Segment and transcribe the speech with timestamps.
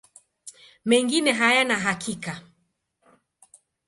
[0.85, 2.41] Mengine hayana hakika.